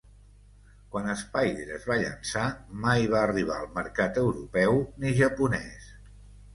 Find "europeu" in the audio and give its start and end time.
4.27-4.85